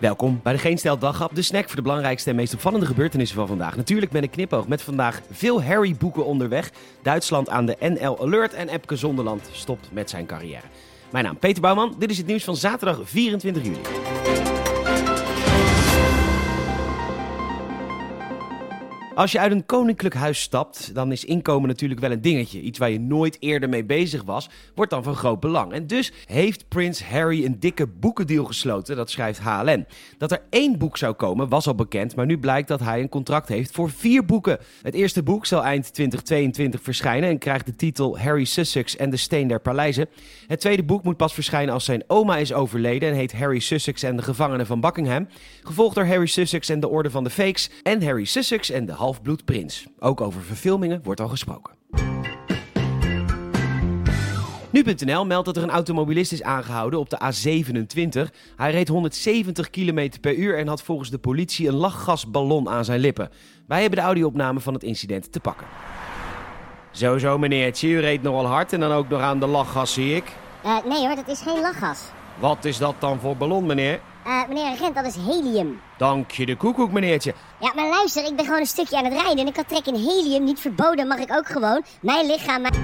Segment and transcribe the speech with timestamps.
[0.00, 3.36] Welkom bij de Geen Stel Daghap, de snack voor de belangrijkste en meest opvallende gebeurtenissen
[3.36, 3.76] van vandaag.
[3.76, 6.70] Natuurlijk met een knipoog met vandaag veel Harry-boeken onderweg.
[7.02, 10.66] Duitsland aan de NL Alert en Epke Zonderland stopt met zijn carrière.
[11.10, 13.80] Mijn naam Peter Bouwman, dit is het nieuws van zaterdag 24 juli.
[19.16, 22.60] Als je uit een koninklijk huis stapt, dan is inkomen natuurlijk wel een dingetje.
[22.60, 25.72] Iets waar je nooit eerder mee bezig was, wordt dan van groot belang.
[25.72, 29.86] En dus heeft prins Harry een dikke boekendeal gesloten, dat schrijft HLN.
[30.18, 33.08] Dat er één boek zou komen was al bekend, maar nu blijkt dat hij een
[33.08, 34.58] contract heeft voor vier boeken.
[34.82, 39.16] Het eerste boek zal eind 2022 verschijnen en krijgt de titel Harry Sussex en de
[39.16, 40.08] Steen der Paleizen.
[40.46, 44.02] Het tweede boek moet pas verschijnen als zijn oma is overleden en heet Harry Sussex
[44.02, 45.28] en de Gevangenen van Buckingham.
[45.62, 49.04] Gevolgd door Harry Sussex en de Orde van de Fakes en Harry Sussex en de
[49.98, 51.74] Ook over verfilmingen wordt al gesproken.
[54.70, 58.34] Nu.nl meldt dat er een automobilist is aangehouden op de A27.
[58.56, 63.00] Hij reed 170 km per uur en had volgens de politie een lachgasballon aan zijn
[63.00, 63.30] lippen.
[63.66, 65.66] Wij hebben de audio-opname van het incident te pakken.
[66.90, 70.14] Zo, zo meneertje, u reed nogal hard en dan ook nog aan de lachgas zie
[70.14, 70.24] ik.
[70.64, 72.00] Uh, nee hoor, dat is geen lachgas.
[72.38, 74.00] Wat is dat dan voor ballon, meneer?
[74.26, 75.80] Uh, meneer agent, dat is helium.
[75.98, 77.34] Dank je de koekoek, meneertje.
[77.60, 79.86] Ja, maar luister, ik ben gewoon een stukje aan het rijden en ik had trek
[79.86, 80.44] in helium.
[80.44, 81.82] Niet verboden, mag ik ook gewoon.
[82.00, 82.62] Mijn lichaam...
[82.62, 82.74] Mijn...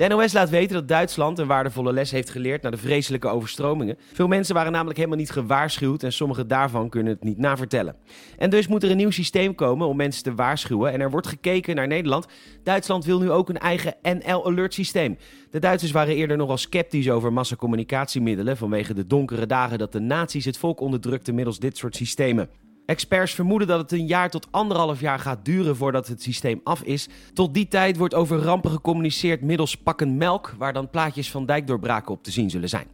[0.00, 3.96] De NOS laat weten dat Duitsland een waardevolle les heeft geleerd na de vreselijke overstromingen.
[4.12, 7.96] Veel mensen waren namelijk helemaal niet gewaarschuwd en sommige daarvan kunnen het niet navertellen.
[8.38, 11.26] En dus moet er een nieuw systeem komen om mensen te waarschuwen en er wordt
[11.26, 12.26] gekeken naar Nederland.
[12.62, 15.18] Duitsland wil nu ook een eigen NL-alert systeem.
[15.50, 20.44] De Duitsers waren eerder nogal sceptisch over massacommunicatiemiddelen vanwege de donkere dagen dat de nazi's
[20.44, 22.48] het volk onderdrukten middels dit soort systemen.
[22.90, 26.82] Experts vermoeden dat het een jaar tot anderhalf jaar gaat duren voordat het systeem af
[26.82, 27.08] is.
[27.32, 32.12] Tot die tijd wordt over rampen gecommuniceerd middels pakken melk, waar dan plaatjes van dijkdoorbraken
[32.12, 32.86] op te zien zullen zijn.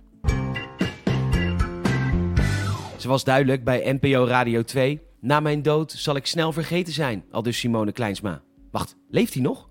[2.97, 5.01] Ze was duidelijk bij NPO Radio 2.
[5.21, 8.43] Na mijn dood zal ik snel vergeten zijn, al dus Simone Kleinsma.
[8.71, 9.69] Wacht, leeft hij nog?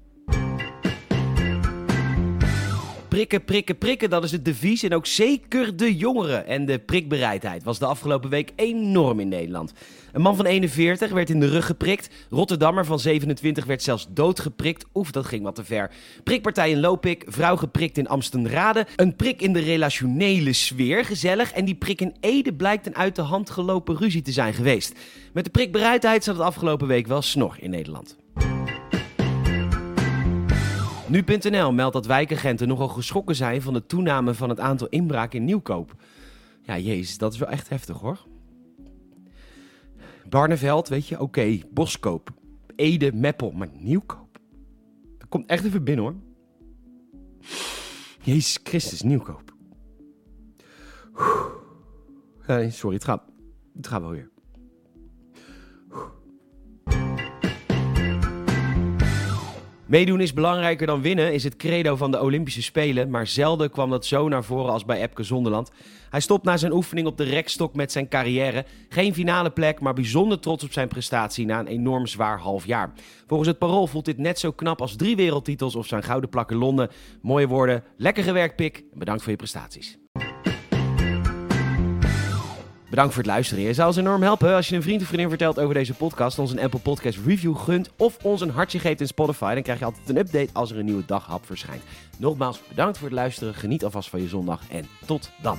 [3.15, 4.83] Prikken, prikken, prikken, dat is het devies.
[4.83, 6.47] En ook zeker de jongeren.
[6.47, 9.73] En de prikbereidheid was de afgelopen week enorm in Nederland.
[10.11, 12.09] Een man van 41 werd in de rug geprikt.
[12.29, 14.85] Rotterdammer van 27 werd zelfs doodgeprikt.
[14.93, 15.91] Oef, dat ging wat te ver.
[16.23, 18.87] Prikpartij in Lopik, vrouw geprikt in Amstenrade.
[18.95, 21.51] Een prik in de relationele sfeer, gezellig.
[21.51, 24.99] En die prik in Ede blijkt een uit de hand gelopen ruzie te zijn geweest.
[25.33, 28.24] Met de prikbereidheid zat het afgelopen week wel snor in Nederland.
[31.07, 35.45] Nu.nl meldt dat wijkagenten nogal geschrokken zijn van de toename van het aantal inbraken in
[35.45, 35.95] Nieuwkoop.
[36.61, 38.25] Ja, jezus, dat is wel echt heftig hoor.
[40.29, 41.59] Barneveld, weet je, oké.
[41.69, 42.29] Boskoop,
[42.75, 44.39] Ede, Meppel, maar Nieuwkoop.
[45.17, 46.15] Dat komt echt even binnen hoor.
[48.21, 49.53] Jezus Christus, Nieuwkoop.
[52.69, 53.23] sorry, het gaat,
[53.75, 54.29] het gaat wel weer.
[59.87, 63.09] Meedoen is belangrijker dan winnen, is het credo van de Olympische Spelen.
[63.09, 65.71] Maar zelden kwam dat zo naar voren als bij Epke Zonderland.
[66.09, 68.65] Hij stopt na zijn oefening op de rekstok met zijn carrière.
[68.89, 72.93] Geen finale plek, maar bijzonder trots op zijn prestatie na een enorm zwaar half jaar.
[73.27, 76.51] Volgens het parool voelt dit net zo knap als drie wereldtitels of zijn gouden plak
[76.51, 76.89] in Londen.
[77.21, 79.97] Mooie woorden, lekker gewerkt Pik bedankt voor je prestaties.
[82.95, 83.63] Bedankt voor het luisteren.
[83.63, 86.39] Je zou ons enorm helpen als je een vriend of vriendin vertelt over deze podcast,
[86.39, 89.53] ons een Apple Podcast review gunt of ons een hartje geeft in Spotify.
[89.53, 91.81] Dan krijg je altijd een update als er een nieuwe daghap verschijnt.
[92.17, 93.53] Nogmaals, bedankt voor het luisteren.
[93.53, 95.57] Geniet alvast van je zondag en tot dan.